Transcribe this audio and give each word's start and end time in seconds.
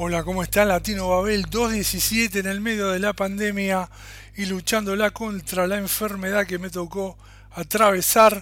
Hola, 0.00 0.22
¿cómo 0.22 0.44
está 0.44 0.64
Latino 0.64 1.08
Babel 1.08 1.46
217 1.50 2.38
en 2.38 2.46
el 2.46 2.60
medio 2.60 2.90
de 2.90 3.00
la 3.00 3.14
pandemia 3.14 3.90
y 4.36 4.46
luchándola 4.46 5.10
contra 5.10 5.66
la 5.66 5.76
enfermedad 5.76 6.46
que 6.46 6.60
me 6.60 6.70
tocó 6.70 7.18
atravesar? 7.50 8.40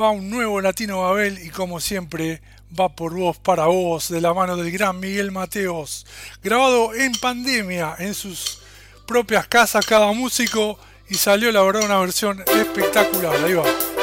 Va 0.00 0.10
un 0.10 0.28
nuevo 0.28 0.60
Latino 0.60 1.02
Babel 1.02 1.38
y 1.38 1.50
como 1.50 1.78
siempre 1.78 2.42
va 2.78 2.88
por 2.88 3.14
vos, 3.14 3.38
para 3.38 3.66
vos, 3.66 4.08
de 4.08 4.20
la 4.20 4.34
mano 4.34 4.56
del 4.56 4.72
gran 4.72 4.98
Miguel 4.98 5.30
Mateos. 5.30 6.04
Grabado 6.42 6.92
en 6.92 7.12
pandemia, 7.12 7.94
en 8.00 8.12
sus 8.12 8.58
propias 9.06 9.46
casas 9.46 9.86
cada 9.86 10.10
músico 10.10 10.80
y 11.08 11.14
salió 11.14 11.52
la 11.52 11.62
verdad 11.62 11.84
una 11.84 12.00
versión 12.00 12.42
espectacular. 12.56 13.36
Ahí 13.44 13.54
va. 13.54 13.97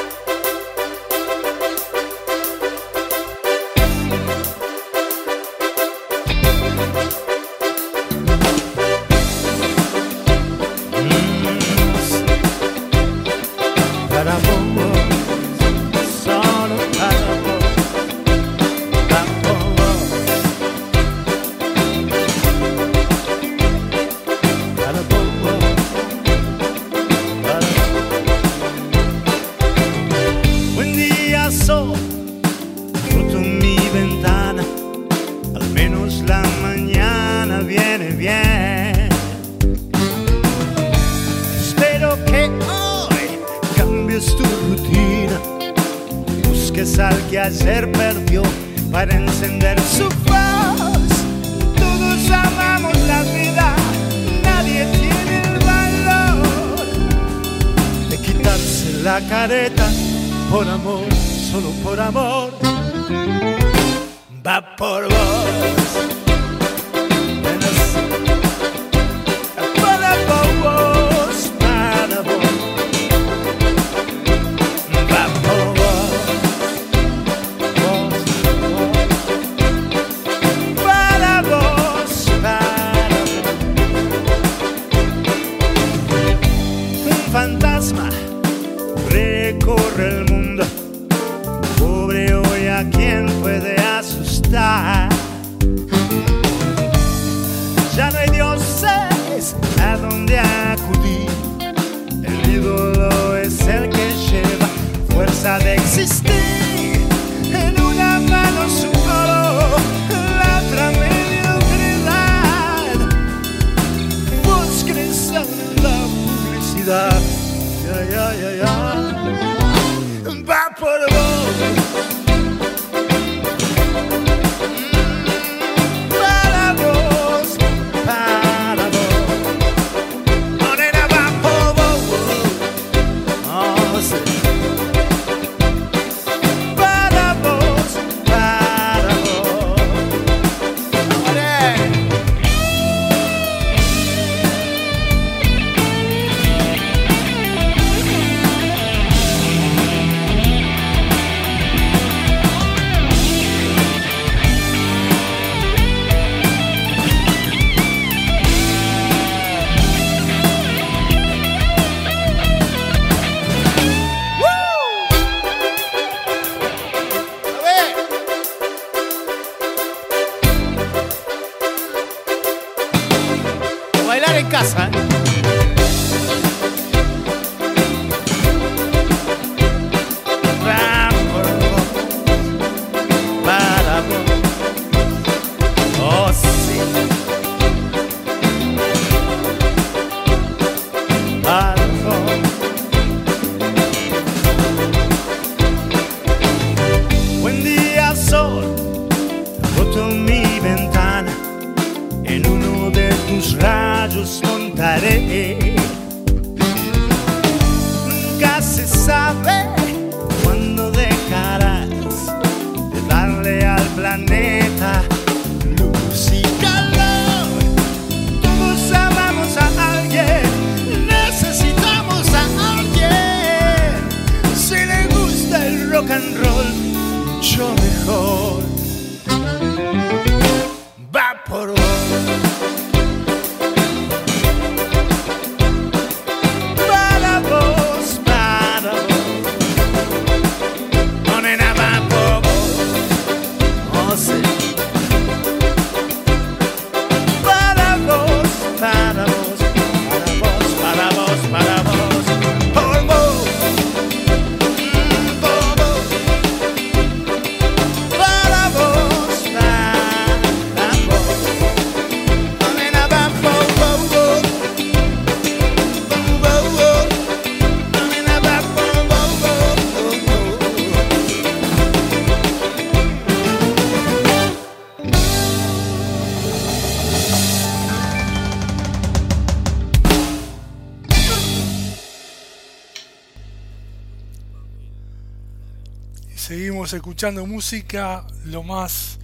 Escuchando 286.94 287.48
música, 287.48 288.28
lo 288.46 288.62
más 288.62 289.18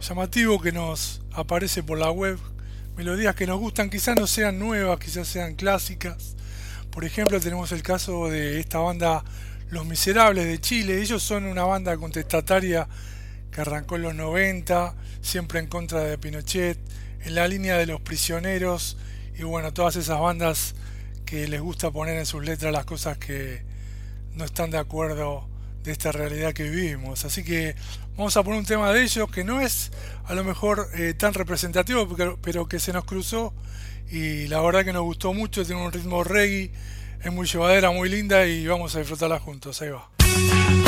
llamativo 0.00 0.60
que 0.60 0.72
nos 0.72 1.20
aparece 1.32 1.82
por 1.82 1.98
la 1.98 2.10
web. 2.10 2.38
Melodías 2.96 3.34
que 3.34 3.46
nos 3.46 3.60
gustan, 3.60 3.90
quizás 3.90 4.16
no 4.18 4.26
sean 4.26 4.58
nuevas, 4.58 4.98
quizás 4.98 5.28
sean 5.28 5.56
clásicas. 5.56 6.36
Por 6.90 7.04
ejemplo, 7.04 7.38
tenemos 7.38 7.70
el 7.72 7.82
caso 7.82 8.28
de 8.28 8.58
esta 8.60 8.78
banda 8.78 9.24
Los 9.68 9.84
Miserables 9.84 10.46
de 10.46 10.58
Chile. 10.58 11.02
Ellos 11.02 11.22
son 11.22 11.44
una 11.44 11.64
banda 11.64 11.96
contestataria 11.98 12.88
que 13.50 13.60
arrancó 13.60 13.96
en 13.96 14.02
los 14.02 14.14
90, 14.14 14.94
siempre 15.20 15.60
en 15.60 15.66
contra 15.66 16.00
de 16.00 16.16
Pinochet, 16.16 16.78
en 17.20 17.34
la 17.34 17.46
línea 17.46 17.76
de 17.76 17.86
los 17.86 18.00
prisioneros 18.00 18.96
y 19.38 19.42
bueno, 19.42 19.72
todas 19.74 19.96
esas 19.96 20.18
bandas 20.18 20.74
que 21.26 21.46
les 21.46 21.60
gusta 21.60 21.90
poner 21.90 22.16
en 22.16 22.26
sus 22.26 22.42
letras 22.42 22.72
las 22.72 22.86
cosas 22.86 23.18
que 23.18 23.64
no 24.32 24.46
están 24.46 24.70
de 24.70 24.78
acuerdo 24.78 25.46
de 25.86 25.92
esta 25.92 26.12
realidad 26.12 26.52
que 26.52 26.64
vivimos. 26.64 27.24
Así 27.24 27.44
que 27.44 27.74
vamos 28.16 28.36
a 28.36 28.42
poner 28.42 28.58
un 28.58 28.66
tema 28.66 28.92
de 28.92 29.02
ellos 29.02 29.30
que 29.30 29.44
no 29.44 29.60
es 29.60 29.92
a 30.26 30.34
lo 30.34 30.44
mejor 30.44 30.88
eh, 30.94 31.14
tan 31.14 31.32
representativo, 31.32 32.08
pero, 32.42 32.68
que 32.68 32.80
se 32.80 32.92
nos 32.92 33.04
cruzó 33.04 33.54
y 34.10 34.48
la 34.48 34.60
verdad 34.60 34.84
que 34.84 34.92
nos 34.92 35.02
gustó 35.02 35.32
mucho, 35.32 35.64
tiene 35.64 35.82
un 35.84 35.92
ritmo 35.92 36.24
reggae, 36.24 36.70
es 37.22 37.32
muy 37.32 37.46
llevadera, 37.46 37.90
muy 37.90 38.08
linda 38.08 38.46
y 38.46 38.66
vamos 38.66 38.94
a 38.96 38.98
disfrutarla 38.98 39.38
juntos. 39.38 39.80
Ahí 39.80 39.90
va. 39.90 40.85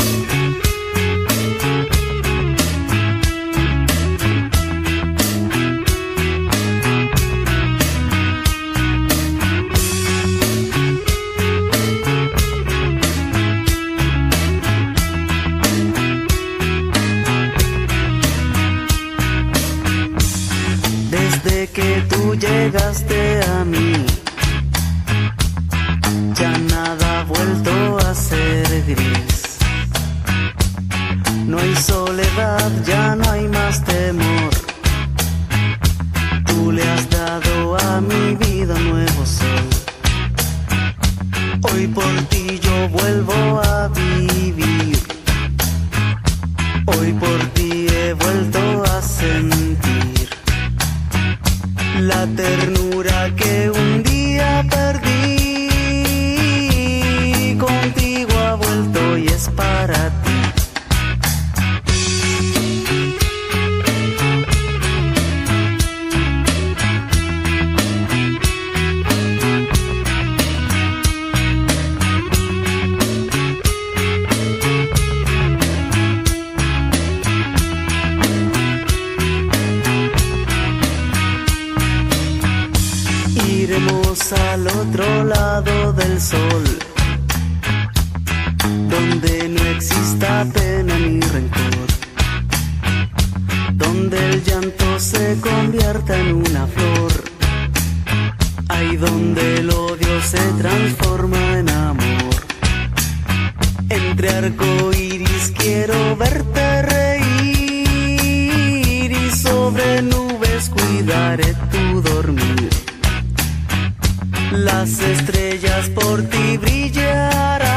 Las 114.79 115.01
estrellas 115.01 115.89
por 115.89 116.23
ti 116.29 116.57
brillarán 116.57 117.68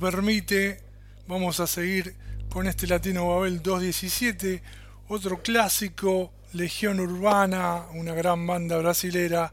permite, 0.00 0.80
vamos 1.28 1.60
a 1.60 1.66
seguir 1.66 2.14
con 2.48 2.66
este 2.66 2.86
Latino 2.86 3.28
Babel 3.28 3.62
217, 3.62 4.62
otro 5.08 5.40
clásico, 5.40 6.32
Legión 6.52 6.98
Urbana, 6.98 7.82
una 7.94 8.12
gran 8.14 8.46
banda 8.46 8.76
brasilera 8.78 9.52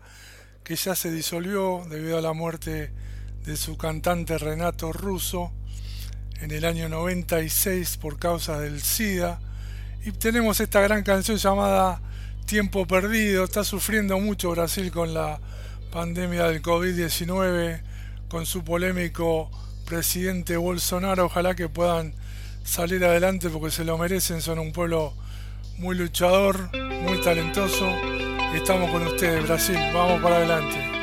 que 0.63 0.75
ya 0.75 0.95
se 0.95 1.11
disolvió 1.11 1.83
debido 1.89 2.17
a 2.17 2.21
la 2.21 2.33
muerte 2.33 2.91
de 3.45 3.57
su 3.57 3.77
cantante 3.77 4.37
Renato 4.37 4.93
Russo 4.93 5.51
en 6.41 6.51
el 6.51 6.65
año 6.65 6.89
96 6.89 7.97
por 7.97 8.17
causa 8.17 8.59
del 8.59 8.81
SIDA. 8.81 9.39
Y 10.03 10.11
tenemos 10.11 10.59
esta 10.59 10.81
gran 10.81 11.03
canción 11.03 11.37
llamada 11.37 12.01
tiempo 12.45 12.87
perdido. 12.87 13.43
Está 13.43 13.63
sufriendo 13.63 14.19
mucho 14.19 14.51
Brasil 14.51 14.91
con 14.91 15.13
la 15.13 15.39
pandemia 15.91 16.47
del 16.47 16.61
COVID-19, 16.61 17.81
con 18.31 18.45
su 18.45 18.63
polémico 18.63 19.51
presidente 19.85 20.55
Bolsonaro. 20.55 21.25
Ojalá 21.25 21.53
que 21.53 21.67
puedan 21.67 22.13
salir 22.63 23.03
adelante 23.03 23.49
porque 23.49 23.71
se 23.71 23.83
lo 23.83 23.97
merecen. 23.97 24.41
Son 24.41 24.57
un 24.57 24.71
pueblo 24.71 25.13
muy 25.77 25.97
luchador, 25.97 26.69
muy 27.03 27.19
talentoso. 27.19 27.85
Estamos 28.55 28.89
con 28.89 29.05
ustedes, 29.05 29.45
Brasil. 29.45 29.77
Vamos 29.93 30.21
para 30.21 30.37
adelante. 30.37 31.00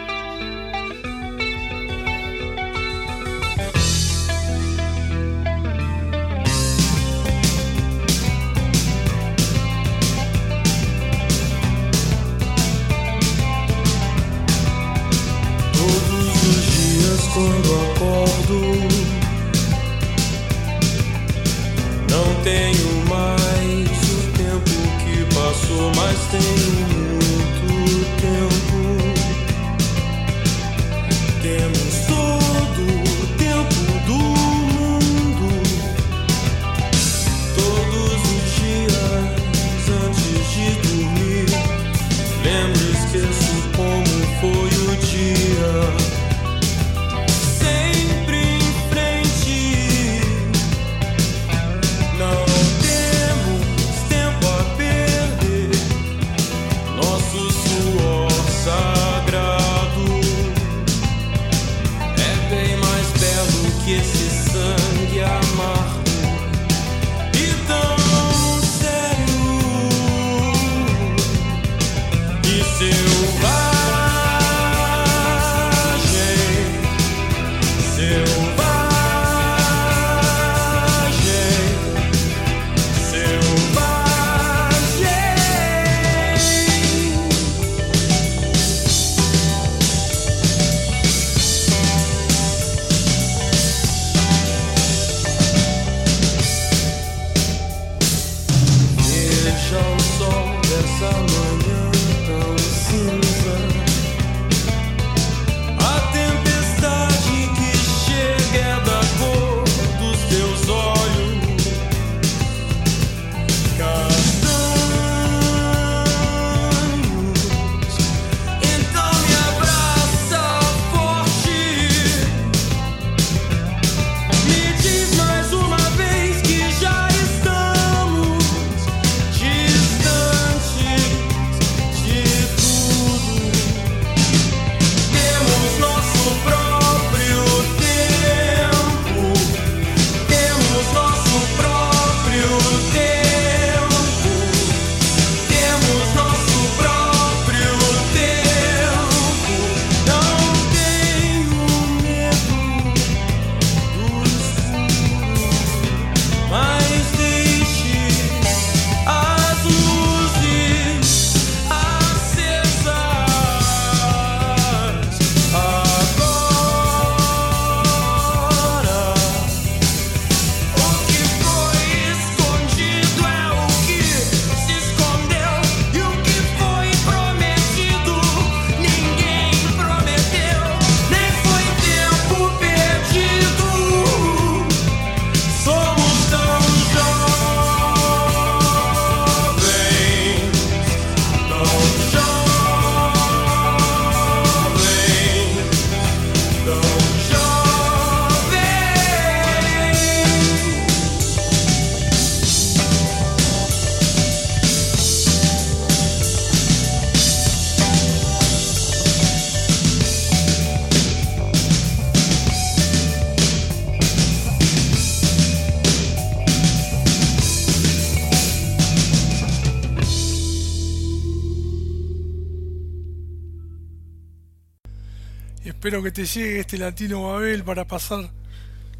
Espero 225.88 226.02
que 226.02 226.12
te 226.12 226.26
llegue 226.26 226.60
este 226.60 226.76
Latino 226.76 227.22
Babel 227.22 227.64
para 227.64 227.86
pasar 227.86 228.30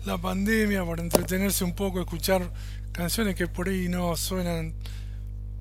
la 0.07 0.17
pandemia, 0.17 0.87
para 0.87 1.03
entretenerse 1.03 1.63
un 1.63 1.75
poco, 1.75 2.01
escuchar 2.01 2.51
canciones 2.93 3.35
que 3.35 3.47
por 3.47 3.69
ahí 3.69 3.91
no 3.91 4.17
suenan 4.17 4.73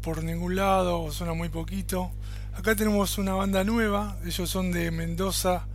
por 0.02 0.24
ningún 0.24 0.56
lado 0.56 1.02
o 1.02 1.12
suenan 1.12 1.38
muy 1.38 1.50
poquito. 1.50 2.14
Acá 2.56 2.78
tenemos 2.78 3.18
una 3.18 3.34
banda 3.34 3.66
nueva, 3.66 4.18
ellos 4.26 4.50
son 4.50 4.72
de 4.72 4.90
Mendoza, 4.90 5.68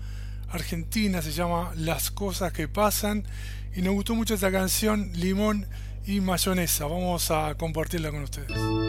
Argentina, 0.49 1.21
se 1.21 1.33
llama 1.33 1.71
Las 1.77 2.11
Cosas 2.11 2.55
que 2.55 2.67
Pasan 2.67 3.27
y 3.77 3.83
nos 3.83 3.93
gustó 3.93 4.15
mucho 4.15 4.33
esta 4.33 4.51
canción 4.51 5.11
Limón 5.13 5.67
y 6.07 6.23
Mayonesa. 6.23 6.87
Vamos 6.87 7.31
a 7.31 7.57
compartirla 7.57 8.11
con 8.11 8.23
ustedes. 8.23 8.82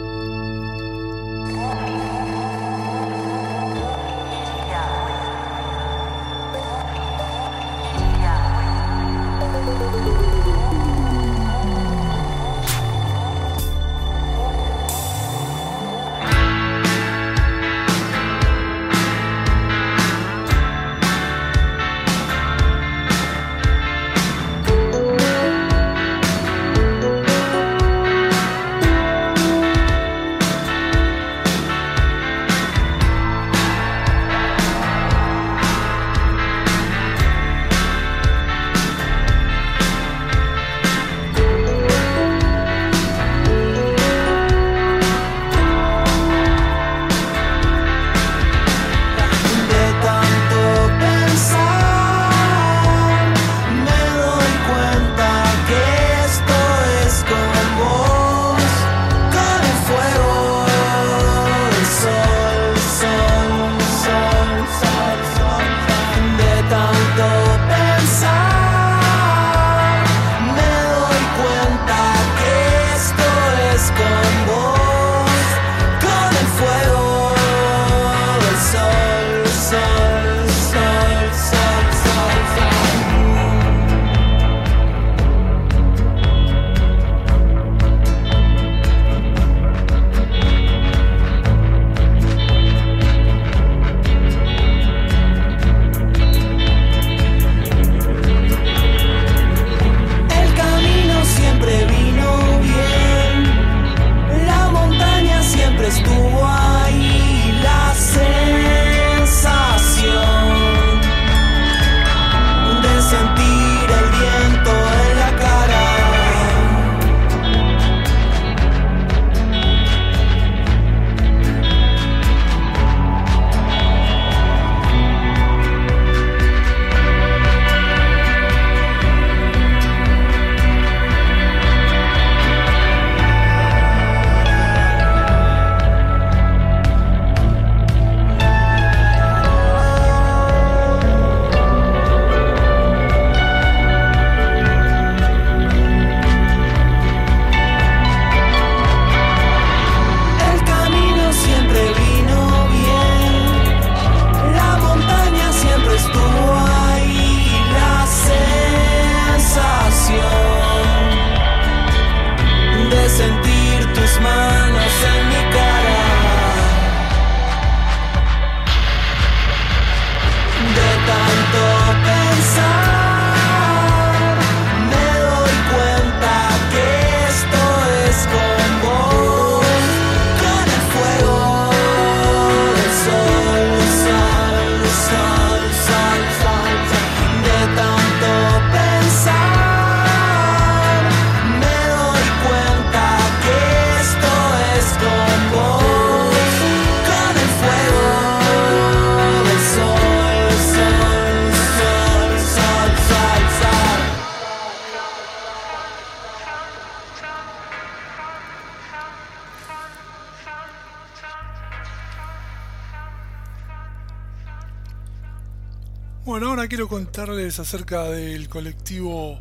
Acerca 217.16 218.10
del 218.10 218.48
colectivo 218.48 219.38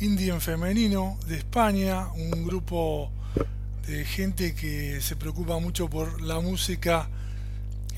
Indie 0.00 0.28
en 0.28 0.42
Femenino 0.42 1.18
de 1.26 1.38
España, 1.38 2.08
un 2.08 2.44
grupo 2.44 3.10
de 3.86 4.04
gente 4.04 4.54
que 4.54 5.00
se 5.00 5.16
preocupa 5.16 5.58
mucho 5.58 5.88
por 5.88 6.20
la 6.20 6.40
música 6.40 7.08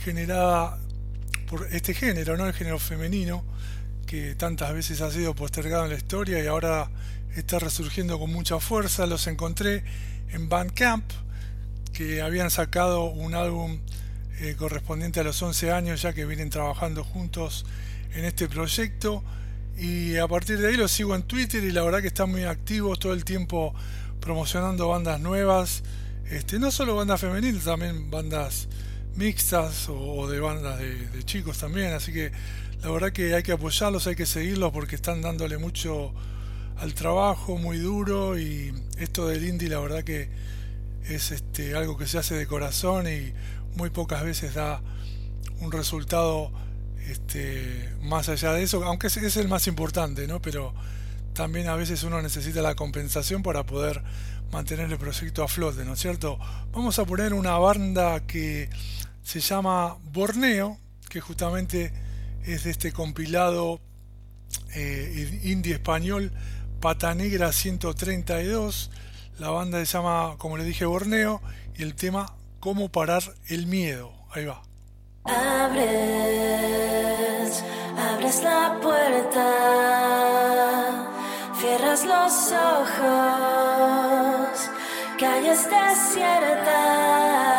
generada 0.05 0.79
por 1.49 1.67
este 1.73 1.95
género, 1.95 2.37
¿no? 2.37 2.47
El 2.47 2.53
género 2.53 2.79
femenino, 2.79 3.43
que 4.07 4.37
tantas 4.37 4.73
veces 4.73 5.01
ha 5.01 5.11
sido 5.11 5.35
postergado 5.35 5.83
en 5.85 5.91
la 5.91 5.97
historia 5.97 6.41
y 6.41 6.47
ahora 6.47 6.89
está 7.35 7.59
resurgiendo 7.59 8.21
con 8.21 8.33
mucha 8.33 8.61
fuerza. 8.61 9.05
Los 9.07 9.27
encontré 9.27 9.83
en 10.31 10.49
Bandcamp, 10.49 11.11
que 11.93 12.23
habían 12.23 12.53
sacado 12.53 13.07
un 13.07 13.35
álbum 13.35 13.81
eh, 14.39 14.55
correspondiente 14.57 15.19
a 15.19 15.25
los 15.25 15.43
11 15.43 15.73
años 15.73 16.03
ya 16.03 16.13
que 16.13 16.25
vienen 16.25 16.51
trabajando 16.51 17.03
juntos 17.03 17.67
en 18.15 18.25
este 18.25 18.49
proyecto 18.49 19.23
y 19.79 20.17
a 20.17 20.27
partir 20.27 20.59
de 20.59 20.69
ahí 20.69 20.77
los 20.77 20.91
sigo 20.91 21.15
en 21.15 21.23
Twitter 21.23 21.63
y 21.63 21.71
la 21.71 21.83
verdad 21.83 22.01
que 22.01 22.09
están 22.09 22.31
muy 22.31 22.45
activos 22.45 22.99
todo 22.99 23.13
el 23.13 23.25
tiempo 23.25 23.75
promocionando 24.21 24.89
bandas 24.89 25.21
nuevas, 25.21 25.83
este, 26.31 26.59
no 26.59 26.71
solo 26.71 26.97
bandas 26.97 27.21
femeninas, 27.21 27.65
también 27.65 28.11
bandas 28.11 28.69
mixtas 29.15 29.89
o, 29.89 30.29
de 30.29 30.41
bandas 30.41 30.79
de, 30.79 31.23
chicos 31.25 31.59
también, 31.59 31.93
así 31.93 32.13
que 32.13 32.33
la 32.83 32.91
verdad 32.91 33.13
que 33.13 33.35
hay 33.35 33.43
que 33.43 33.53
apoyarlos, 33.53 34.07
hay 34.07 34.17
que 34.17 34.27
seguirlos 34.27 34.73
porque 34.73 34.97
están 34.97 35.23
dándole 35.23 35.59
mucho 35.59 36.13
al 36.77 36.95
trabajo, 36.95 37.57
muy 37.57 37.79
duro 37.79 38.39
y 38.39 38.73
esto 38.99 39.27
del 39.29 39.45
indie 39.45 39.69
la 39.69 39.81
verdad 39.81 40.05
que 40.05 40.29
es 41.09 41.31
este, 41.31 41.75
algo 41.75 41.97
que 41.97 42.07
se 42.07 42.19
hace 42.19 42.35
de 42.35 42.47
corazón 42.47 43.07
y 43.09 43.33
muy 43.77 43.91
pocas 43.91 44.23
veces 44.25 44.55
da 44.55 44.83
un 45.61 45.73
resultado 45.73 46.53
este, 47.09 47.89
más 48.03 48.29
allá 48.29 48.53
de 48.53 48.63
eso, 48.63 48.85
aunque 48.85 49.07
es, 49.07 49.37
el 49.37 49.49
más 49.49 49.67
importante, 49.67 50.27
¿no? 50.27 50.43
Pero 50.43 50.75
también 51.33 51.69
a 51.69 51.75
veces 51.75 52.03
uno 52.03 52.21
necesita 52.21 52.61
la 52.63 52.75
compensación 52.75 53.43
para 53.43 53.65
poder 53.65 54.03
mantener 54.53 54.91
el 54.91 54.99
proyecto 54.99 55.43
a 55.43 55.49
flote, 55.49 55.85
¿no 55.85 55.95
es 55.95 56.01
cierto? 56.01 56.39
Vamos 56.73 56.99
a 56.99 57.05
poner 57.05 57.33
una 57.33 57.57
banda 57.59 58.27
que 58.27 58.69
se 59.23 59.41
llama 59.41 59.97
Borneo, 60.13 60.79
que 61.09 61.21
justamente 61.21 61.93
es 62.45 62.65
de 62.65 62.71
este 62.71 62.93
compilado 62.93 63.81
eh, 64.75 65.41
indie 65.45 65.75
español 65.75 66.33
Pata 66.81 67.15
Negra 67.15 67.53
132. 67.53 68.91
La 69.39 69.51
banda 69.51 69.79
se 69.85 69.93
llama, 69.93 70.37
como 70.39 70.57
le 70.57 70.65
dije, 70.65 70.85
Borneo 70.85 71.41
y 71.77 71.83
el 71.83 71.95
tema 71.95 72.35
Cómo 72.61 72.89
parar 72.89 73.23
el 73.47 73.67
miedo. 73.67 74.13
Ahí 74.33 74.45
va. 74.45 74.68
Abres, 75.67 76.83
abres 78.13 78.43
la 78.43 78.79
puerta, 78.81 79.47
cierras 81.61 82.05
los 82.07 82.53
ojos, 82.81 83.69
calles 85.19 85.69
desiertas, 85.69 87.58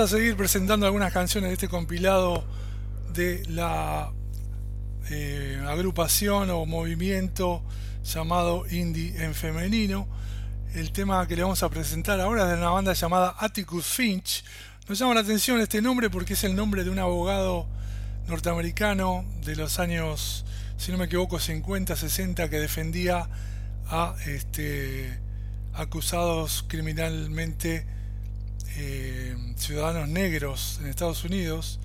a 0.00 0.08
seguir 0.08 0.34
presentando 0.34 0.86
algunas 0.86 1.12
canciones 1.12 1.50
de 1.50 1.54
este 1.54 1.68
compilado 1.68 2.42
de 3.12 3.42
la 3.48 4.10
eh, 5.10 5.62
agrupación 5.68 6.48
o 6.48 6.64
movimiento 6.64 7.62
llamado 8.02 8.64
Indie 8.70 9.22
en 9.22 9.34
femenino. 9.34 10.08
El 10.74 10.92
tema 10.92 11.26
que 11.26 11.36
le 11.36 11.42
vamos 11.42 11.62
a 11.62 11.68
presentar 11.68 12.18
ahora 12.18 12.44
es 12.44 12.48
de 12.48 12.54
una 12.54 12.70
banda 12.70 12.94
llamada 12.94 13.34
Atticus 13.38 13.84
Finch. 13.84 14.42
Nos 14.88 14.98
llama 14.98 15.12
la 15.12 15.20
atención 15.20 15.60
este 15.60 15.82
nombre 15.82 16.08
porque 16.08 16.32
es 16.32 16.44
el 16.44 16.56
nombre 16.56 16.82
de 16.82 16.88
un 16.88 16.98
abogado 16.98 17.66
norteamericano 18.26 19.26
de 19.44 19.54
los 19.56 19.78
años 19.78 20.46
si 20.78 20.92
no 20.92 20.96
me 20.96 21.04
equivoco, 21.04 21.38
50, 21.38 21.94
60 21.94 22.48
que 22.48 22.58
defendía 22.58 23.28
a 23.90 24.14
este, 24.26 25.18
acusados 25.74 26.64
criminalmente 26.68 27.99
eh, 28.76 29.36
ciudadanos 29.56 30.08
negros 30.08 30.78
en 30.80 30.88
Estados 30.88 31.24
Unidos 31.24 31.80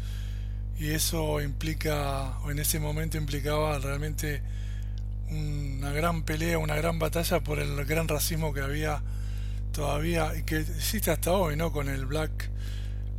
y 0.78 0.92
eso 0.92 1.42
implica, 1.42 2.38
o 2.40 2.52
en 2.52 2.60
ese 2.60 2.80
momento 2.80 3.18
implicaba 3.18 3.80
realmente 3.80 4.42
una 5.30 5.92
gran 5.92 6.24
pelea, 6.24 6.58
una 6.58 6.76
gran 6.76 7.00
batalla 7.00 7.42
por 7.42 7.60
el 7.60 7.84
gran 7.86 8.08
racismo 8.08 8.54
que 8.54 8.62
había 8.62 9.02
todavía 9.72 10.36
y 10.36 10.44
que 10.44 10.60
existe 10.60 11.12
hasta 11.12 11.32
hoy, 11.32 11.56
¿no? 11.56 11.72
Con 11.72 11.90
el 11.90 12.06
Black 12.06 12.50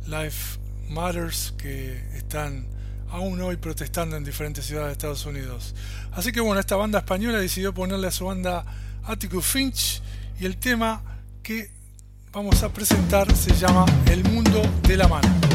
Lives 0.05 0.59
Matters 0.89 1.53
que 1.57 1.97
están 2.15 2.67
aún 3.09 3.41
hoy 3.41 3.57
protestando 3.57 4.15
en 4.15 4.23
diferentes 4.23 4.65
ciudades 4.65 4.89
de 4.89 4.93
Estados 4.93 5.25
Unidos. 5.25 5.75
Así 6.11 6.31
que 6.31 6.39
bueno, 6.41 6.59
esta 6.59 6.75
banda 6.75 6.99
española 6.99 7.39
decidió 7.39 7.73
ponerle 7.73 8.07
a 8.07 8.11
su 8.11 8.25
banda 8.25 8.65
Atticus 9.03 9.45
Finch 9.45 10.01
y 10.39 10.45
el 10.45 10.57
tema 10.57 11.03
que 11.43 11.76
vamos 12.31 12.63
a 12.63 12.69
presentar 12.69 13.33
se 13.35 13.53
llama 13.55 13.85
El 14.11 14.23
mundo 14.23 14.61
de 14.87 14.97
la 14.97 15.07
mano. 15.07 15.46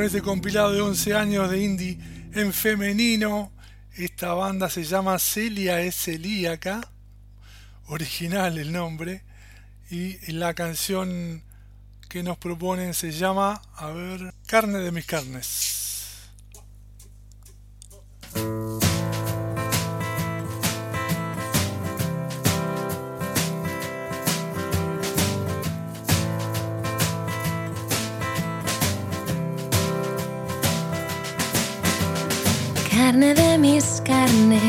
Con 0.00 0.06
este 0.06 0.22
compilado 0.22 0.72
de 0.72 0.80
11 0.80 1.14
años 1.14 1.50
de 1.50 1.62
indie 1.62 1.98
en 2.32 2.54
femenino. 2.54 3.52
Esta 3.92 4.32
banda 4.32 4.70
se 4.70 4.82
llama 4.82 5.18
Celia 5.18 5.82
es 5.82 5.94
Celíaca, 5.94 6.80
original 7.86 8.56
el 8.56 8.72
nombre, 8.72 9.22
y 9.90 10.16
la 10.32 10.54
canción 10.54 11.42
que 12.08 12.22
nos 12.22 12.38
proponen 12.38 12.94
se 12.94 13.12
llama, 13.12 13.60
a 13.74 13.90
ver, 13.90 14.32
Carne 14.46 14.78
de 14.78 14.90
mis 14.90 15.04
carnes. 15.04 15.79
Carne 33.10 33.34
de 33.34 33.58
mis 33.58 34.00
carnes, 34.04 34.62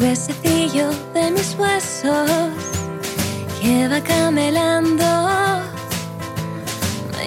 huesecillo 0.00 0.88
de 1.12 1.30
mis 1.30 1.54
huesos, 1.58 2.30
que 3.60 3.86
va 3.88 4.00
camelando 4.00 5.04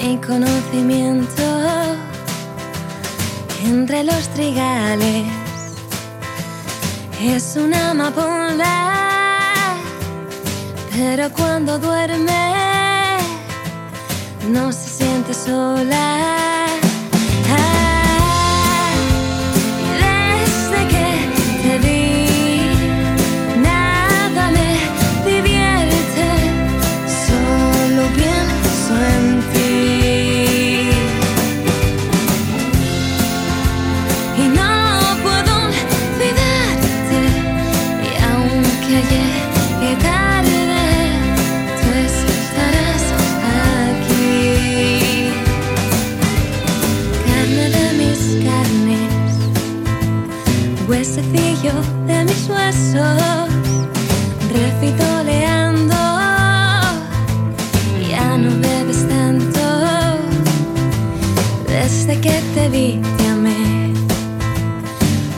mi 0.01 0.17
conocimiento 0.17 1.43
entre 3.63 4.03
los 4.03 4.27
trigales. 4.29 5.27
Es 7.21 7.55
una 7.55 7.91
amapola, 7.91 9.75
pero 10.89 11.29
cuando 11.33 11.77
duerme 11.77 13.19
no 14.49 14.71
se 14.71 14.89
siente 14.89 15.35
sola. 15.35 16.48
te. 62.71 62.99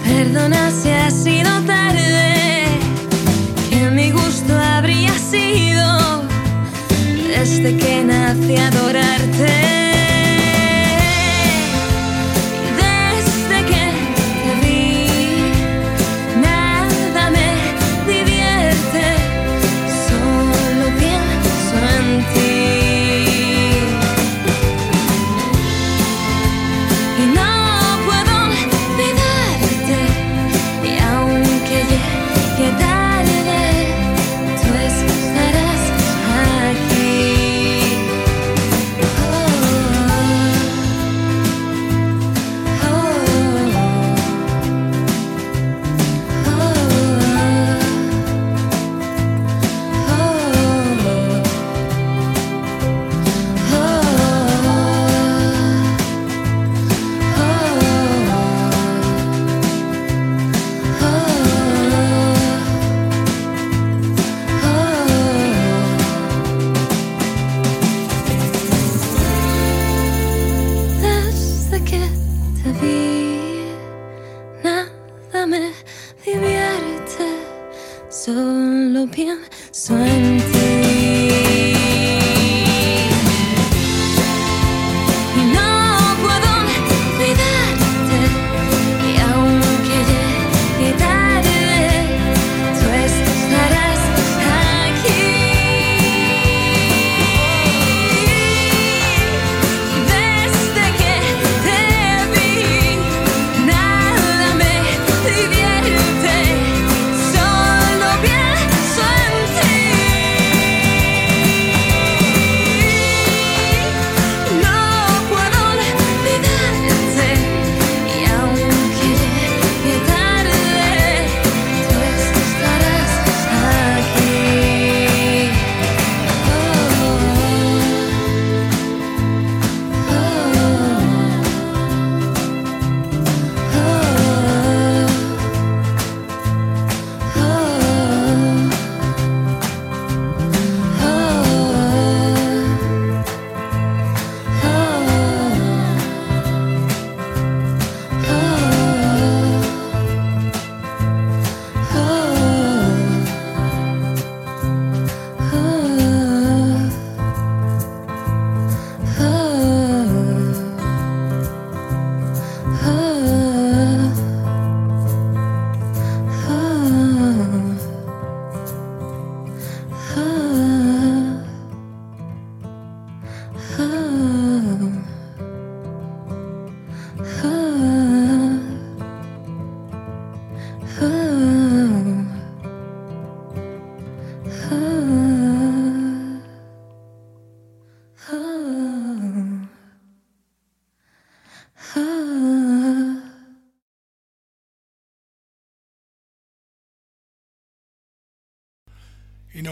Perdona 0.04 0.72
si 0.72 0.90
ha 0.90 1.10
sido 1.10 1.50
tarde, 1.66 2.66
que 3.70 3.90
mi 3.92 4.12
gusto 4.12 4.54
habría 4.58 5.14
sido 5.18 6.24
desde 7.28 7.78
que 7.78 8.04
nací 8.04 8.58
adorar. 8.58 9.21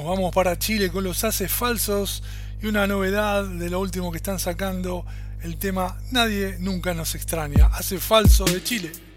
vamos 0.09 0.33
para 0.33 0.57
Chile 0.57 0.89
con 0.89 1.03
los 1.03 1.23
haces 1.23 1.51
falsos 1.51 2.23
y 2.61 2.65
una 2.65 2.87
novedad 2.87 3.45
de 3.45 3.69
lo 3.69 3.79
último 3.79 4.11
que 4.11 4.17
están 4.17 4.39
sacando, 4.39 5.05
el 5.43 5.57
tema 5.57 5.97
Nadie 6.11 6.57
nunca 6.59 6.95
nos 6.95 7.13
extraña, 7.13 7.67
hace 7.67 7.99
falso 7.99 8.45
de 8.45 8.63
Chile. 8.63 9.08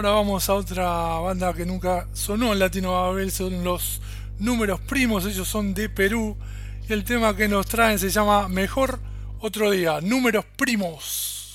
Ahora 0.00 0.12
vamos 0.12 0.48
a 0.48 0.54
otra 0.54 1.18
banda 1.18 1.52
que 1.52 1.66
nunca 1.66 2.08
sonó 2.14 2.54
en 2.54 2.58
Latino 2.58 2.92
Babel, 2.92 3.30
son 3.30 3.62
los 3.62 4.00
números 4.38 4.80
primos, 4.80 5.26
ellos 5.26 5.46
son 5.46 5.74
de 5.74 5.90
Perú. 5.90 6.38
Y 6.88 6.94
el 6.94 7.04
tema 7.04 7.36
que 7.36 7.48
nos 7.48 7.66
traen 7.66 7.98
se 7.98 8.08
llama 8.08 8.48
Mejor 8.48 8.98
otro 9.40 9.70
día, 9.70 10.00
números 10.00 10.46
primos. 10.56 11.52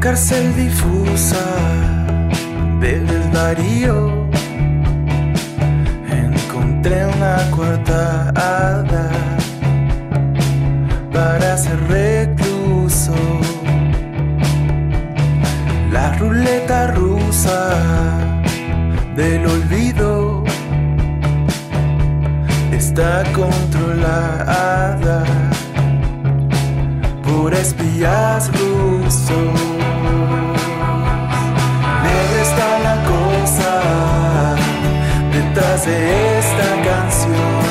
Cárcel 0.00 0.54
difusa 0.54 0.95
del 1.16 3.06
desvarío 3.06 4.28
encontré 6.10 7.06
una 7.06 7.38
coartada 7.52 9.10
para 11.14 11.56
ser 11.56 11.80
recluso. 11.88 13.14
La 15.90 16.12
ruleta 16.18 16.88
rusa 16.88 17.70
del 19.16 19.46
olvido 19.46 20.44
está 22.72 23.22
controlada 23.32 25.24
por 27.24 27.54
espías 27.54 28.50
rusos. 28.52 29.85
Detrás 35.32 35.86
de 35.86 36.38
esta 36.38 36.68
canción. 36.88 37.64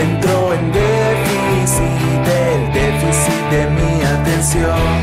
Entró 0.00 0.54
en 0.54 0.72
déficit, 0.72 2.22
el 2.46 2.72
déficit 2.72 3.42
de 3.50 3.62
mi 3.76 4.02
atención. 4.16 4.98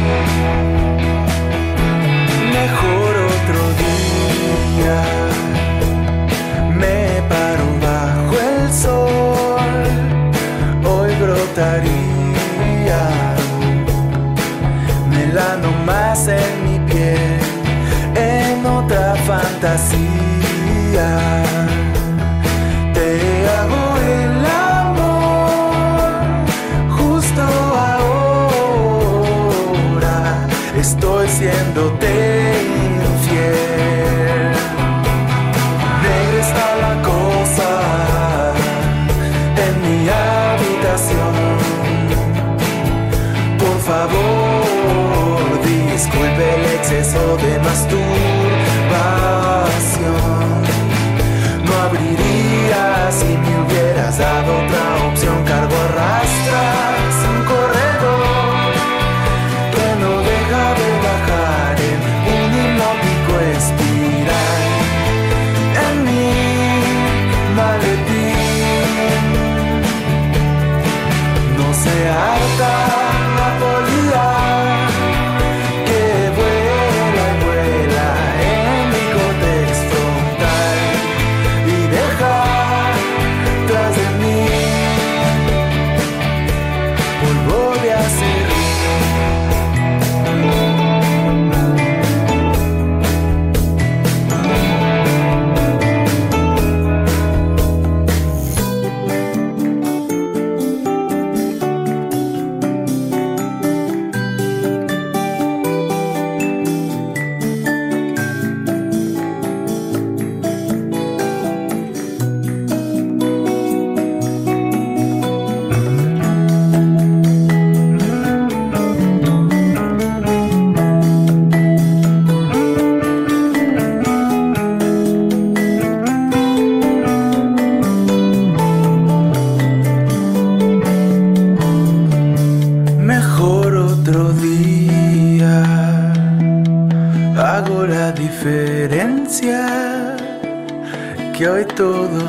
Mejor 2.59 3.13
otro 3.35 3.61
día. 3.83 4.99
Me 6.81 7.21
paro 7.29 7.67
bajo 7.81 8.35
el 8.39 8.73
sol. 8.73 9.83
Hoy 10.83 11.11
brotaría 11.15 12.14
I 19.75 19.77
see. 19.77 20.34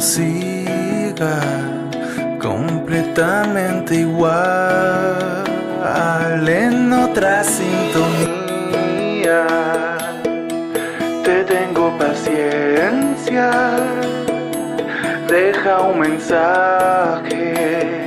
Siga 0.07 1.41
completamente 2.41 3.97
igual 3.97 5.45
en 6.49 6.93
otra 6.93 7.43
sintonía. 7.43 8.37
Te 11.25 11.43
tengo 11.45 11.99
paciencia, 11.99 13.51
deja 15.27 15.81
un 15.81 15.99
mensaje 15.99 18.05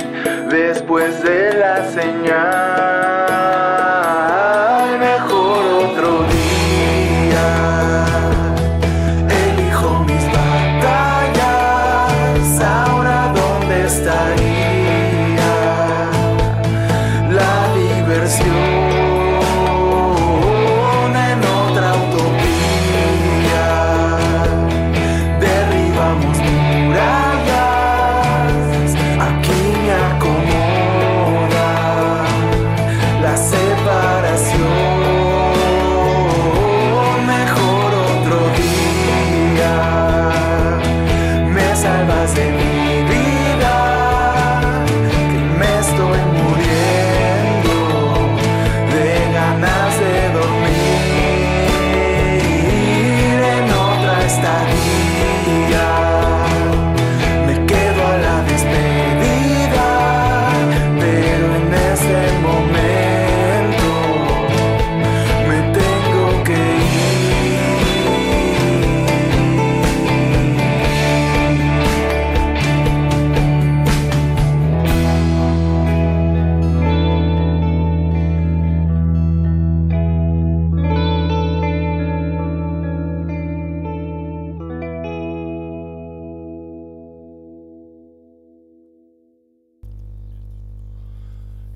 después 0.48 1.22
de 1.22 1.52
la 1.52 1.84
señal. 1.90 2.99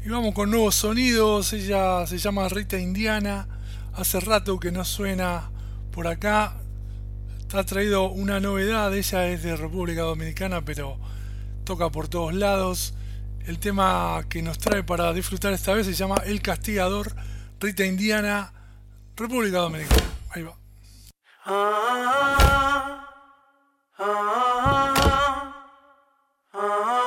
Y 0.05 0.11
vamos 0.11 0.35
con 0.35 0.51
nuevos 0.51 0.75
sonidos. 0.75 1.55
Ella 1.55 2.07
se 2.07 2.19
llama 2.19 2.47
Rita 2.51 2.79
Indiana. 2.79 3.49
Hace 3.95 4.21
rato 4.21 4.61
que 4.61 4.71
no 4.71 4.85
suena 4.85 5.51
por 5.93 6.07
acá. 6.07 6.59
Ha 7.55 7.65
traído 7.65 8.11
una 8.11 8.39
novedad. 8.39 8.95
Ella 8.95 9.29
es 9.29 9.43
de 9.43 9.57
República 9.57 10.03
Dominicana, 10.03 10.63
pero 10.63 10.99
toca 11.65 11.89
por 11.89 12.09
todos 12.09 12.35
lados. 12.35 12.93
El 13.47 13.59
tema 13.59 14.23
que 14.29 14.43
nos 14.43 14.59
trae 14.59 14.83
para 14.83 15.11
disfrutar 15.15 15.55
esta 15.55 15.73
vez 15.73 15.87
se 15.87 15.95
llama 15.95 16.17
El 16.27 16.43
Castigador. 16.43 17.15
Rita 17.59 17.87
Indiana, 17.87 18.53
República 19.17 19.59
Dominicana. 19.59 20.03
Ahí 20.35 20.43
va. 20.43 20.59
Clavo 26.53 27.04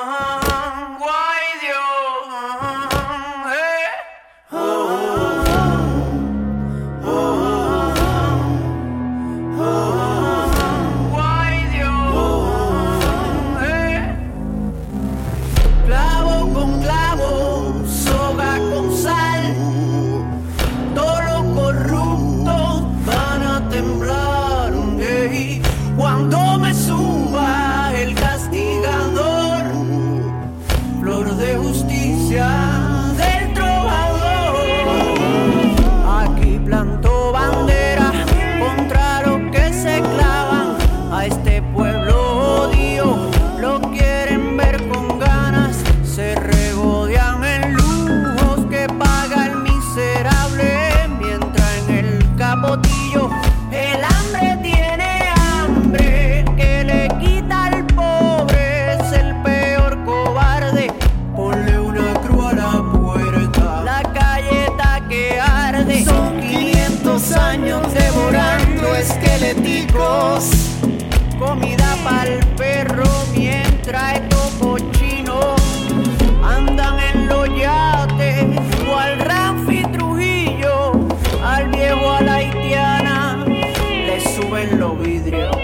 suben 84.67 84.79
los 84.79 84.99
vidrios. 84.99 85.55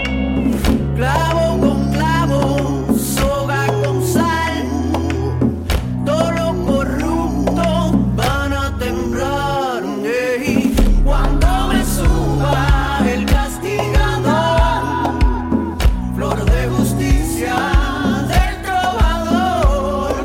Clavo 0.96 1.60
con 1.60 1.92
clavo, 1.92 2.86
soga 2.96 3.66
con 3.66 4.02
sal. 4.04 4.64
Todos 6.04 6.34
los 6.34 6.56
corruptos 6.66 8.16
van 8.16 8.52
a 8.52 8.76
temblar. 8.78 9.82
Cuando 11.04 11.68
me 11.68 11.84
suba 11.84 13.00
el 13.06 13.26
castigador, 13.26 14.82
flor 16.14 16.44
de 16.44 16.68
justicia 16.68 17.54
del 18.28 18.62
trovador. 18.62 20.24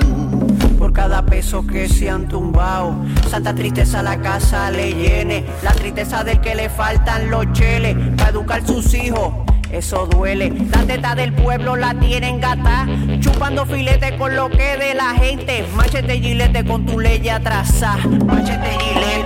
Por 0.77 0.93
cada 0.93 1.25
peso 1.25 1.65
que 1.65 1.87
se 1.89 2.09
han 2.09 2.27
tumbado, 2.27 2.95
santa 3.29 3.53
tristeza 3.53 4.01
la 4.01 4.19
casa 4.19 4.71
le 4.71 4.91
llene. 4.91 5.45
La 5.63 5.71
tristeza 5.71 6.23
del 6.23 6.41
que 6.41 6.55
le 6.55 6.67
faltan 6.67 7.29
los 7.29 7.51
cheles 7.53 7.95
para 8.17 8.31
educar 8.31 8.65
sus 8.65 8.93
hijos. 8.95 9.33
Eso 9.71 10.07
duele, 10.07 10.51
la 10.71 10.81
teta 10.81 11.13
del 11.13 11.31
pueblo 11.31 11.75
la 11.75 11.93
tienen 11.93 12.41
gata, 12.41 12.87
chupando 13.19 13.67
filete 13.67 14.17
con 14.17 14.35
lo 14.35 14.49
que 14.49 14.77
de 14.77 14.95
la 14.95 15.13
gente. 15.13 15.63
Machete 15.75 16.19
gilete 16.19 16.65
con 16.65 16.87
tu 16.87 16.99
ley 16.99 17.29
atrasada, 17.29 17.97
machete 18.25 18.71
gilete. 18.79 19.18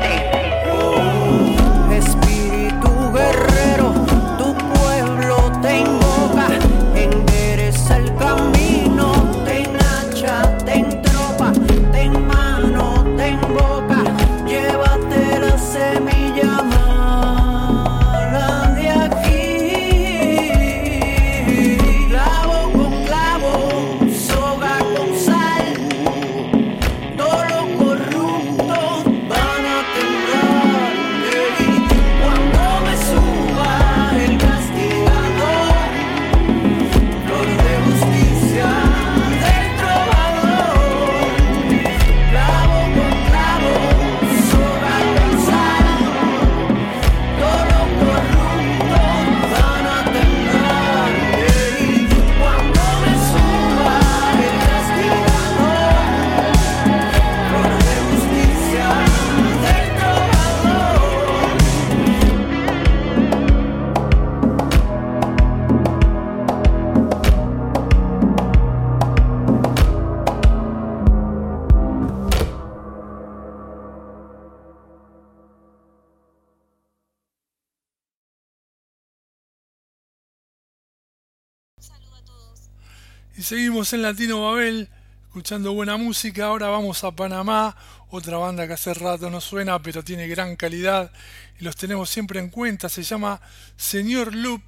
Y 83.36 83.42
seguimos 83.42 83.92
en 83.94 84.04
Latino 84.04 84.44
Babel, 84.44 84.90
escuchando 85.24 85.74
buena 85.74 85.98
música. 85.98 86.46
Ahora 86.46 86.68
vamos 86.68 87.04
a 87.04 87.12
Panamá, 87.12 87.76
otra 88.12 88.38
banda 88.38 88.68
que 88.68 88.74
hace 88.74 88.94
rato 88.94 89.32
no 89.32 89.42
suena, 89.42 89.82
pero 89.82 90.04
tiene 90.04 90.28
gran 90.28 90.56
calidad 90.56 91.12
y 91.60 91.64
los 91.64 91.76
tenemos 91.76 92.12
siempre 92.12 92.40
en 92.40 92.50
cuenta. 92.50 92.90
Se 92.90 93.02
llama 93.02 93.42
Señor 93.76 94.36
Loop 94.36 94.62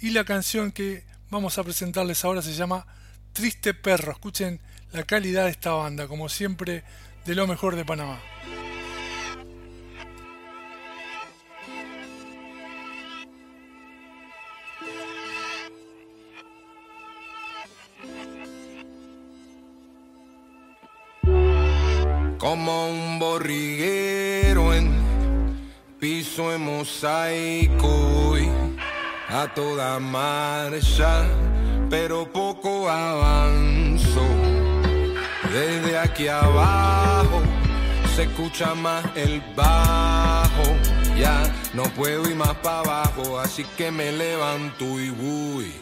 y 0.00 0.10
la 0.10 0.24
canción 0.24 0.72
que 0.72 1.04
vamos 1.30 1.58
a 1.58 1.64
presentarles 1.64 2.24
ahora 2.24 2.42
se 2.42 2.54
llama 2.54 2.86
Triste 3.32 3.72
Perro. 3.72 4.10
Escuchen 4.10 4.60
la 4.90 5.04
calidad 5.04 5.44
de 5.44 5.50
esta 5.50 5.70
banda, 5.70 6.08
como 6.08 6.28
siempre, 6.28 6.82
de 7.24 7.34
lo 7.36 7.46
mejor 7.46 7.76
de 7.76 7.84
Panamá. 7.84 8.20
Como 22.68 22.90
un 22.90 23.18
borriguero 23.18 24.74
en 24.74 24.92
piso 25.98 26.52
en 26.52 26.66
mosaico 26.66 28.36
y 28.36 28.46
a 29.30 29.48
toda 29.54 29.98
marcha, 29.98 31.26
pero 31.88 32.30
poco 32.30 32.90
avanzo. 32.90 34.20
Desde 35.50 35.96
aquí 35.96 36.28
abajo 36.28 37.40
se 38.14 38.24
escucha 38.24 38.74
más 38.74 39.02
el 39.16 39.42
bajo. 39.56 40.64
Ya 41.18 41.50
no 41.72 41.84
puedo 41.84 42.28
ir 42.28 42.36
más 42.36 42.54
para 42.56 42.80
abajo, 42.80 43.40
así 43.40 43.64
que 43.78 43.90
me 43.90 44.12
levanto 44.12 44.84
y 45.00 45.08
voy. 45.08 45.72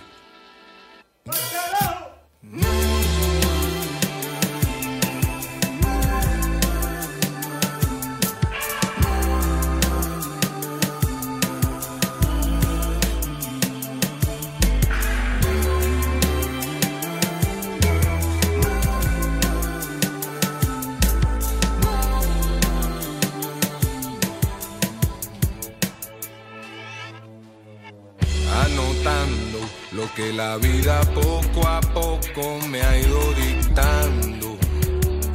Lo 29.97 30.13
que 30.15 30.31
la 30.31 30.59
vida 30.59 31.01
poco 31.15 31.67
a 31.67 31.81
poco 31.81 32.59
me 32.69 32.83
ha 32.83 32.99
ido 32.99 33.33
dictando. 33.33 34.59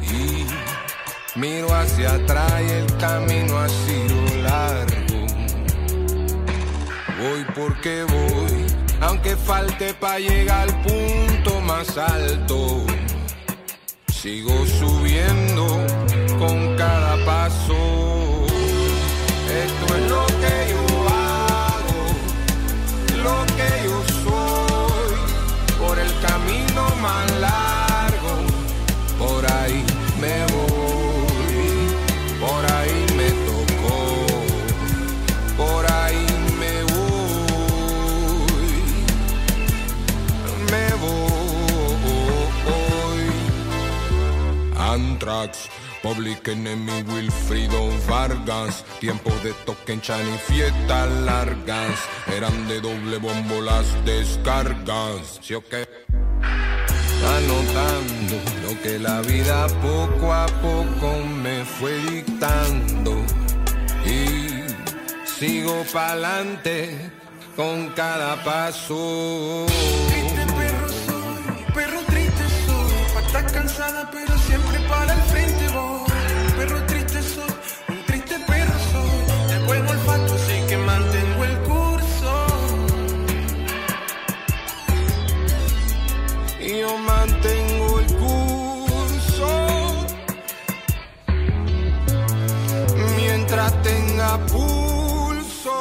Y 0.02 0.46
miro 1.36 1.74
hacia 1.74 2.12
atrás 2.14 2.52
y 2.60 2.70
el 2.70 2.96
camino 2.98 3.58
ha 3.58 3.68
sido 3.68 4.42
largo. 4.44 5.26
Voy 7.18 7.44
porque 7.56 8.04
voy, 8.04 8.66
aunque 9.00 9.36
falte 9.36 9.94
para 9.94 10.20
llegar 10.20 10.68
al 10.68 10.82
punto 10.82 11.60
más 11.62 11.98
alto. 11.98 12.86
Sigo 14.06 14.64
subiendo 14.78 15.66
con 16.38 16.76
cada 16.76 17.24
paso. 17.24 18.11
Public 46.12 46.46
Enemy 46.46 47.04
Wilfrido 47.04 47.88
Vargas. 48.06 48.84
Tiempo 49.00 49.30
de 49.42 49.54
toque 49.64 49.94
en 49.94 50.00
y 50.00 50.52
fiestas 50.52 51.10
largas. 51.24 51.96
Eran 52.26 52.68
de 52.68 52.82
doble 52.82 53.16
bombo 53.16 53.62
las 53.62 53.86
descargas. 54.04 55.40
¿Sí 55.40 55.54
o 55.54 55.62
qué? 55.64 55.88
Anotando 57.38 58.36
lo 58.62 58.82
que 58.82 58.98
la 58.98 59.22
vida 59.22 59.66
poco 59.80 60.34
a 60.34 60.46
poco 60.60 61.18
me 61.42 61.64
fue 61.64 61.96
dictando. 62.10 63.24
Y 64.04 64.64
sigo 65.24 65.82
pa'lante 65.94 67.10
con 67.56 67.88
cada 67.90 68.44
paso 68.44 69.66
pulso. 94.38 95.78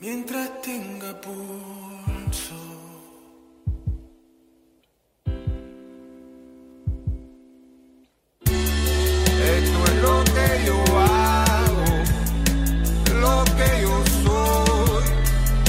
Mientras 0.00 0.62
tenga 0.62 1.20
pulso. 1.20 2.54
Esto 8.44 9.78
es 9.84 9.96
lo 10.02 10.24
que 10.24 10.48
yo 10.66 10.78
hago, 10.98 11.84
lo 13.20 13.44
que 13.56 13.68
yo 13.82 13.94
soy, 14.24 15.04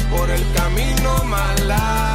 por 0.10 0.30
el 0.30 0.44
camino 0.54 1.24
más 1.26 1.60
largo, 1.66 2.11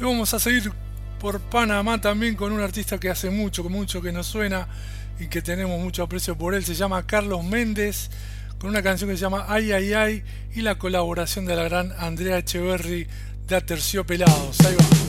Y 0.00 0.04
vamos 0.04 0.32
a 0.32 0.38
seguir 0.38 0.72
por 1.18 1.40
Panamá 1.40 2.00
también 2.00 2.36
con 2.36 2.52
un 2.52 2.60
artista 2.60 2.98
que 2.98 3.10
hace 3.10 3.30
mucho, 3.30 3.64
mucho 3.64 4.00
que 4.00 4.12
nos 4.12 4.26
suena 4.26 4.68
y 5.18 5.26
que 5.26 5.42
tenemos 5.42 5.80
mucho 5.80 6.04
aprecio 6.04 6.38
por 6.38 6.54
él. 6.54 6.64
Se 6.64 6.74
llama 6.74 7.04
Carlos 7.06 7.44
Méndez, 7.44 8.10
con 8.60 8.70
una 8.70 8.82
canción 8.82 9.10
que 9.10 9.16
se 9.16 9.22
llama 9.22 9.46
Ay, 9.48 9.72
ay, 9.72 9.92
ay, 9.94 10.24
y 10.54 10.62
la 10.62 10.78
colaboración 10.78 11.46
de 11.46 11.56
la 11.56 11.64
gran 11.64 11.92
Andrea 11.98 12.38
Echeverry 12.38 13.08
de 13.46 13.56
Aterciopelados. 13.56 14.60
Ahí. 14.60 15.07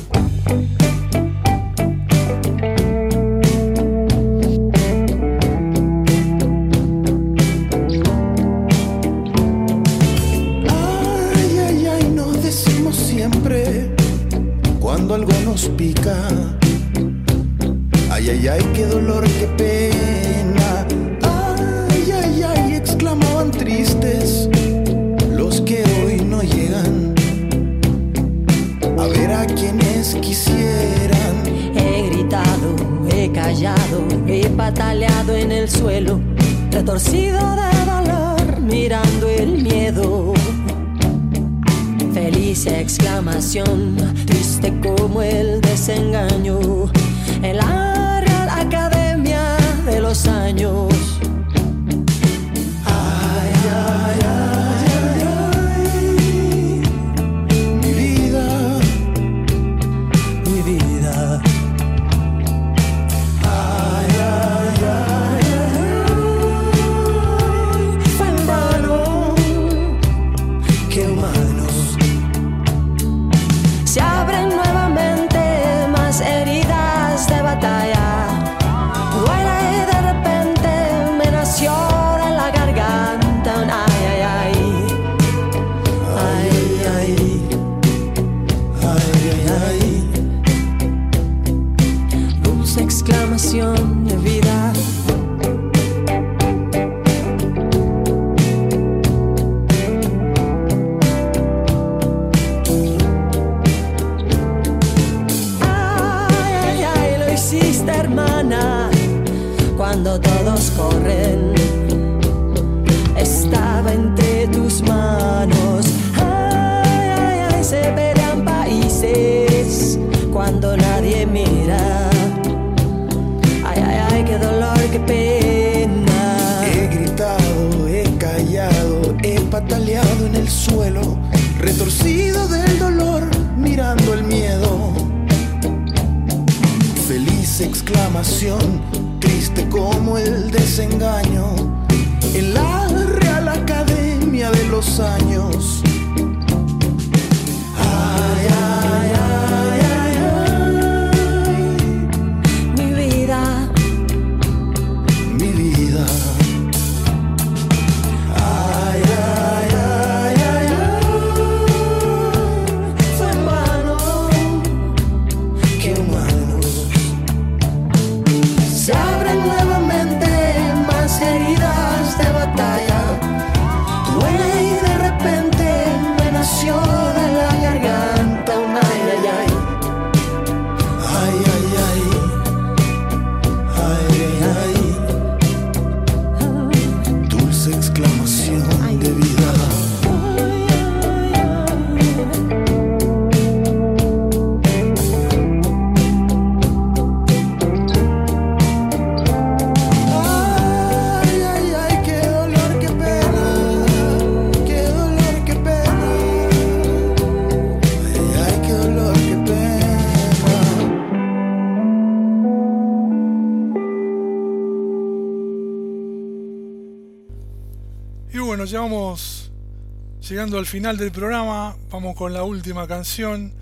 Bueno, 218.59 219.15
ya 219.15 220.27
llegando 220.27 220.57
al 220.57 220.65
final 220.65 220.97
del 220.97 221.13
programa. 221.13 221.77
Vamos 221.89 222.13
con 222.17 222.33
la 222.33 222.43
última 222.43 222.87
canción. 222.89 223.53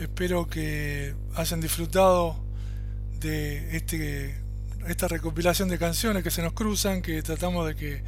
Espero 0.00 0.48
que 0.48 1.14
hayan 1.34 1.60
disfrutado 1.60 2.34
de 3.20 3.76
este, 3.76 4.34
esta 4.86 5.06
recopilación 5.06 5.68
de 5.68 5.78
canciones 5.78 6.22
que 6.22 6.30
se 6.30 6.40
nos 6.40 6.54
cruzan, 6.54 7.02
que 7.02 7.20
tratamos 7.22 7.66
de 7.66 7.76
que 7.76 8.02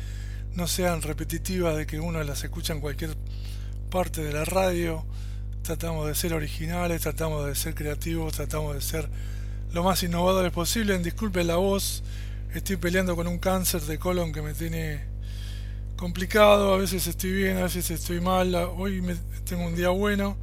no 0.55 0.67
sean 0.67 1.03
repetitivas, 1.03 1.77
de 1.77 1.87
que 1.87 2.01
uno 2.01 2.25
las 2.25 2.43
escucha 2.43 2.73
en 2.73 2.81
cualquier 2.81 3.15
parte 3.91 4.23
de 4.23 4.33
la 4.33 4.47
radio. 4.47 5.05
Tratamos 5.63 6.07
de 6.07 6.15
ser 6.15 6.33
originales, 6.33 7.03
tratamos 7.03 7.45
de 7.45 7.55
ser 7.55 7.75
creativos, 7.75 8.33
tratamos 8.33 8.75
de 8.77 8.81
ser 8.81 9.11
lo 9.75 9.85
más 9.85 10.03
innovadores 10.03 10.53
posible. 10.53 10.99
Disculpen 11.01 11.49
la 11.49 11.57
voz, 11.57 12.03
estoy 12.55 12.77
peleando 12.77 13.15
con 13.15 13.27
un 13.27 13.39
cáncer 13.39 13.83
de 13.83 13.99
colon 13.99 14.33
que 14.33 14.41
me 14.41 14.55
tiene 14.55 15.10
complicado, 16.01 16.73
a 16.73 16.79
veces 16.79 17.07
estoy 17.07 17.31
bien, 17.31 17.59
a 17.59 17.65
veces 17.65 17.91
estoy 17.91 18.23
mal, 18.23 18.55
hoy 18.55 19.05
tengo 19.45 19.67
un 19.67 19.77
día 19.77 19.91
bueno 19.91 20.39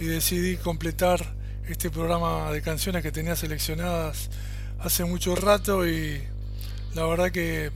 y 0.00 0.06
decidí 0.06 0.56
completar 0.56 1.24
este 1.68 1.88
programa 1.88 2.50
de 2.50 2.60
canciones 2.62 3.04
que 3.04 3.12
tenía 3.12 3.36
seleccionadas 3.36 4.28
hace 4.80 5.04
mucho 5.04 5.36
rato 5.36 5.86
y 5.86 6.20
la 6.96 7.06
verdad 7.06 7.30
que 7.30 7.70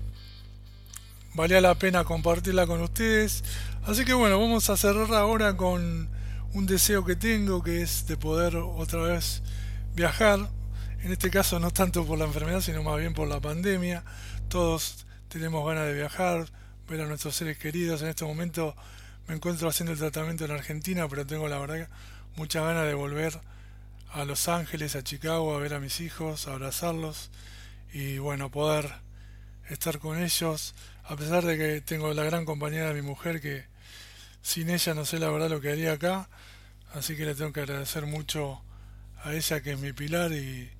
valía 1.35 1.61
la 1.61 1.77
pena 1.77 2.03
compartirla 2.03 2.67
con 2.67 2.83
ustedes. 2.83 3.45
Así 3.85 4.05
que 4.05 4.15
bueno, 4.15 4.41
vamos 4.41 4.69
a 4.69 4.77
cerrar 4.77 5.15
ahora 5.15 5.57
con 5.57 6.09
un 6.55 6.67
deseo 6.67 7.05
que 7.05 7.15
tengo 7.15 7.63
que 7.63 7.83
es 7.83 8.05
de 8.09 8.17
poder 8.17 8.57
otra 8.57 9.01
vez 9.01 9.43
viajar. 9.95 10.51
En 11.05 11.13
este 11.13 11.31
caso 11.31 11.61
no 11.61 11.71
tanto 11.71 12.05
por 12.05 12.19
la 12.19 12.25
enfermedad, 12.25 12.63
sino 12.63 12.83
más 12.83 12.99
bien 12.99 13.15
por 13.15 13.29
la 13.29 13.39
pandemia. 13.39 14.03
Todos 14.49 15.07
tenemos 15.29 15.65
ganas 15.65 15.87
de 15.87 15.95
viajar, 15.95 16.47
ver 16.89 17.01
a 17.01 17.07
nuestros 17.07 17.37
seres 17.37 17.59
queridos. 17.59 18.03
En 18.03 18.09
este 18.09 18.25
momento 18.25 18.75
me 19.29 19.35
encuentro 19.35 19.69
haciendo 19.69 19.93
el 19.93 19.99
tratamiento 19.99 20.45
en 20.45 20.51
Argentina, 20.51 21.09
pero 21.09 21.27
tengo 21.27 21.49
la 21.49 21.59
verdad 21.59 21.89
muchas 22.37 22.65
ganas 22.65 22.87
de 22.87 22.95
volver 22.95 23.41
a 24.13 24.25
Los 24.25 24.49
Ángeles, 24.49 24.95
a 24.97 25.03
Chicago, 25.03 25.55
a 25.55 25.59
ver 25.59 25.75
a 25.75 25.81
mis 25.81 26.01
hijos, 26.01 26.47
a 26.47 26.53
abrazarlos 26.53 27.31
y 27.93 28.19
bueno, 28.19 28.51
poder 28.51 28.91
estar 29.69 29.99
con 29.99 30.23
ellos, 30.23 30.75
a 31.05 31.17
pesar 31.17 31.45
de 31.45 31.57
que 31.57 31.81
tengo 31.81 32.13
la 32.15 32.25
gran 32.25 32.45
compañía 32.45 32.87
de 32.89 32.95
mi 32.95 33.03
mujer 33.03 33.41
que 33.41 33.65
sin 34.43 34.71
ella 34.71 34.95
no 34.95 35.05
sé 35.05 35.19
la 35.19 35.31
verdad 35.31 35.49
lo 35.49 35.61
que 35.61 35.71
haría 35.71 35.93
acá, 35.93 36.29
así 36.95 37.17
que 37.17 37.25
le 37.25 37.35
tengo 37.35 37.53
que 37.53 37.61
agradecer 37.61 38.07
mucho 38.07 38.61
a 39.25 39.33
ella 39.33 39.61
que 39.63 39.73
es 39.73 39.79
mi 39.79 39.93
pilar 39.93 40.33
y, 40.33 40.71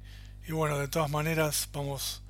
y 0.47 0.53
bueno, 0.53 0.79
de 0.79 0.89
todas 0.89 1.11
maneras 1.11 1.69
vamos, 1.73 2.23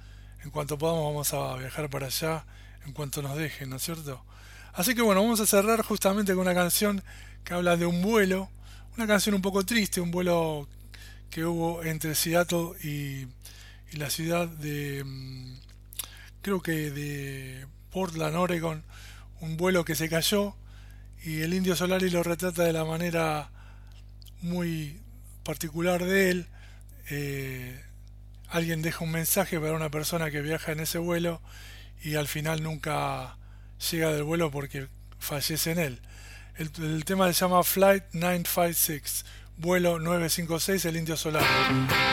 en 0.44 0.50
cuanto 0.50 0.78
podamos 0.78 1.04
vamos 1.04 1.32
a 1.34 1.56
viajar 1.56 1.88
para 1.90 2.06
allá, 2.06 2.44
en 2.87 2.93
cuanto 2.93 3.22
nos 3.22 3.37
dejen, 3.37 3.70
¿no 3.70 3.76
es 3.76 3.83
cierto? 3.83 4.24
Así 4.72 4.95
que 4.95 5.03
bueno, 5.03 5.22
vamos 5.22 5.41
a 5.41 5.47
cerrar 5.47 5.83
justamente 5.83 6.33
con 6.33 6.43
una 6.43 6.55
canción 6.55 7.03
que 7.45 7.55
habla 7.55 7.76
de 7.76 7.87
un 7.87 8.03
vuelo, 8.03 8.51
una 8.97 9.07
canción 9.07 9.35
un 9.35 9.43
poco 9.43 9.64
triste, 9.64 10.01
un 10.01 10.11
vuelo 10.11 10.68
que 11.30 11.45
hubo 11.45 11.83
entre 11.83 12.14
Seattle 12.14 12.72
y, 12.83 13.26
la 13.97 14.09
ciudad 14.09 14.49
de, 14.49 15.05
mm, 15.05 15.55
creo 16.41 16.62
que 16.62 16.91
de 16.91 17.66
Portland, 17.91 18.37
Oregon, 18.37 18.83
un 19.41 19.59
vuelo 19.59 19.85
que 19.85 19.95
se 19.95 20.09
cayó 20.09 20.55
y 21.22 21.43
el 21.43 21.53
indio 21.53 21.76
Solari 21.76 22.09
lo 22.09 22.22
retrata 22.22 22.64
de 22.64 22.72
la 22.72 22.87
manera 22.87 23.51
muy 24.41 25.01
particular 25.45 26.05
de 26.05 26.30
él. 26.30 26.47
Eh, 27.11 27.85
alguien 28.49 28.80
deja 28.83 29.05
un 29.05 29.12
mensaje 29.12 29.61
para 29.61 29.74
una 29.74 29.91
persona 29.91 30.30
que 30.30 30.41
viaja 30.41 30.72
en 30.72 30.80
ese 30.80 30.99
vuelo 30.99 31.43
y 32.03 32.16
al 32.16 32.28
final 32.28 32.62
nunca 32.62 33.36
llega 33.90 34.12
del 34.12 34.22
vuelo 34.24 34.50
porque 34.50 34.88
fallece 35.18 35.72
en 35.72 35.78
él. 35.78 36.00
El, 36.57 37.05
tema 37.05 37.32
se 37.32 37.40
llama 37.40 37.62
Flight 37.62 38.05
956, 38.12 39.24
vuelo 39.57 39.98
956, 39.98 40.84
el 40.84 40.96
Indio 40.96 41.16
Solar. 41.16 41.44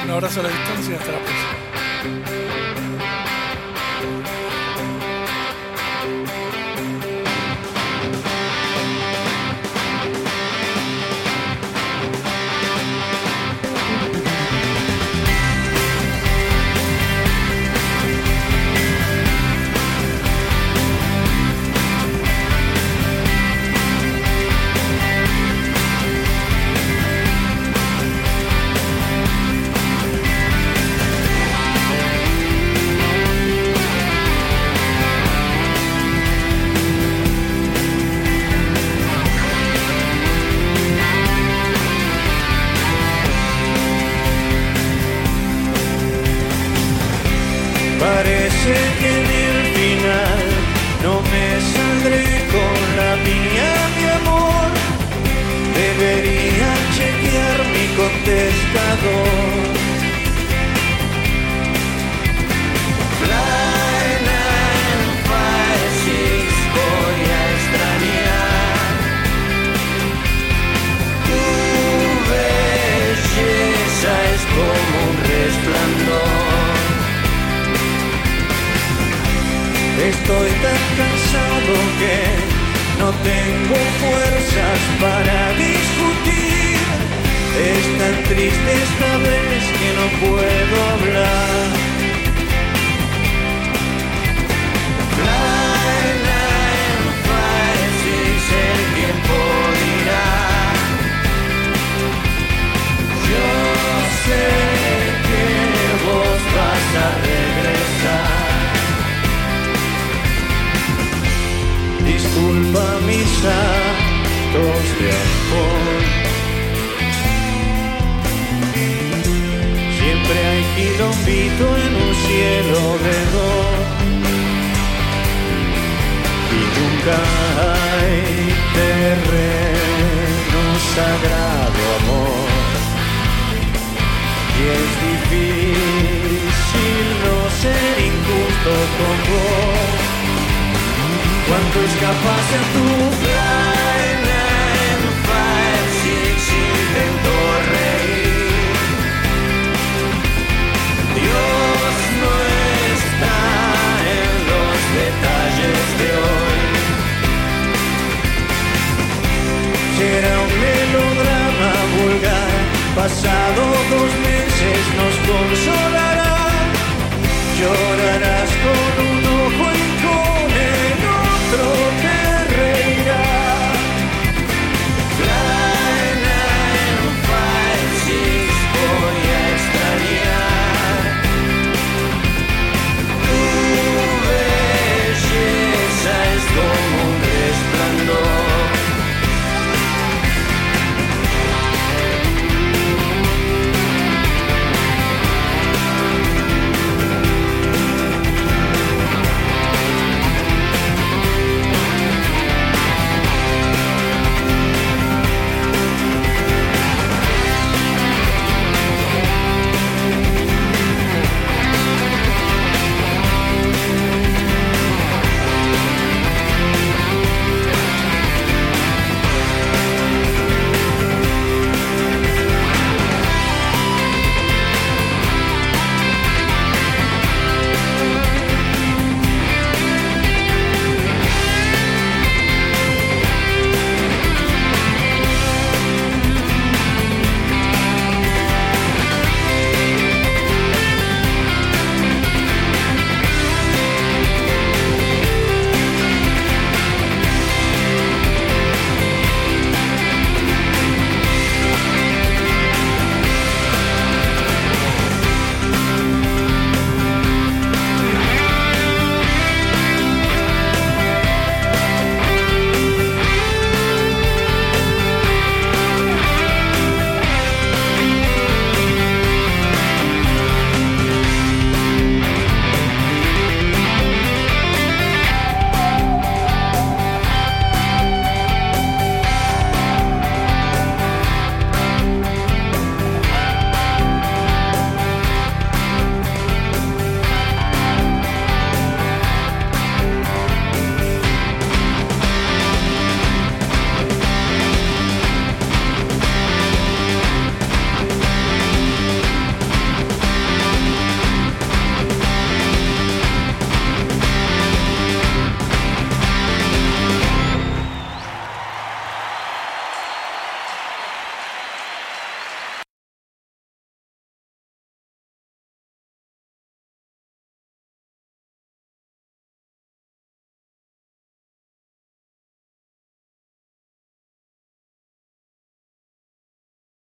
Un 0.04 0.12
abrazo 0.12 0.40
a 0.40 0.44
la 0.44 0.50
distancia 0.50 0.94
y 0.94 0.96
hasta 0.96 1.12
la 1.12 1.20
próxima. 1.20 2.39